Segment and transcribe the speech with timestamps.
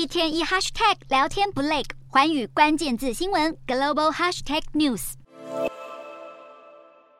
[0.00, 5.12] 一天一 hashtag 聊天不累，环宇关键字新闻 global hashtag news。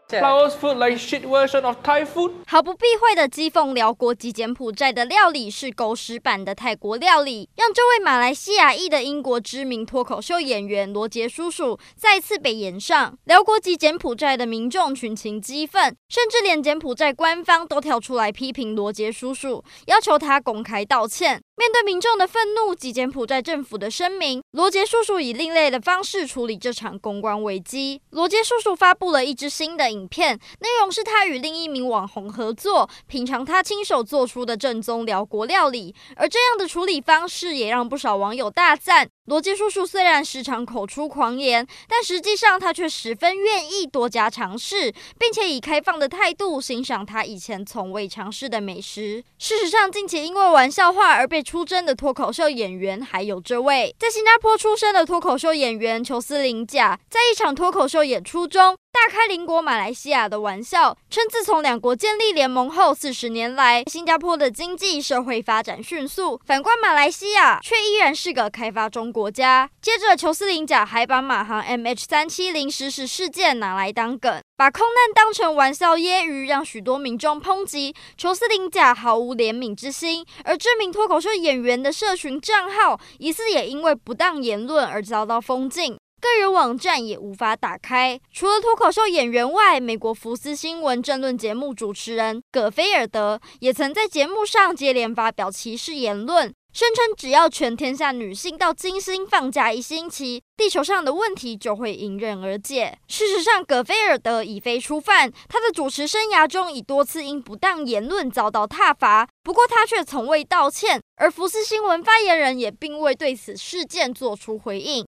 [0.09, 2.33] Laos food like shit version of Thai food。
[2.47, 13.17] 毫不避讳的讥讽辽国及柬埔寨的料理是狗屎版的泰国料理，让这位马来西亚裔的英国知名脱口秀演员罗杰叔叔再次被炎上。
[13.25, 21.41] 辽国及柬埔寨的民众群情激愤，甚至连柬埔寨官方都跳出来批评罗杰叔叔，要求他公开道歉。
[21.61, 28.01] 面对民众的愤怒及柬埔寨政府的声明，罗杰叔叔以另类的方式处理这场公关危机。
[28.13, 35.95] 罗杰叔叔发布了一支新的影片，内容是他与另一名网红合作，品尝他亲手做出的正宗辽国料理。
[36.17, 39.11] 而这样的处理方式也让不少网友大赞。
[39.31, 49.23] 罗杰叔叔虽然时常口出狂言，但实际上他却十分愿意多加尝试，并且以开放的态度欣赏他以前从未尝试的美食。
[49.39, 69.71] 事实上，近期因为玩笑话而被出征的脱口秀演员还有这位，在新加坡出生的脱口秀演员裘斯林贾，在一场脱口秀演出中，大开邻国马来西亚的玩笑，称自从两国建立联盟后四十年来，新加坡的经济社会发展迅速，反观马来西亚却依然是个开发中国家。
[69.81, 80.27] 接着，裘斯林贾还把马航 MH 三七零失事事件拿来当梗，把空难当成玩笑揶揄，让许多民众抨击裘斯林贾毫无怜悯之心。
[80.45, 88.21] 而知名脱口秀演员的社群账号疑似也因为不当言论而遭到封禁，个人网站也无法打开。
[88.31, 96.53] 除了脱口秀演员外，美国福斯新闻政论节目主持人葛菲尔德也曾在节目上接连发表歧视言论。
[96.73, 102.97] 声称只要全天下女性到金星放假一星期，地球上的问题就会迎刃而解。
[103.09, 111.01] 事实上，葛菲尔德已非初犯，他的主持生涯中已多次因不当言论遭到挞伐，不过他却从未道歉。
[111.17, 114.99] 而福斯新闻发言人也并未对此事件做出回应。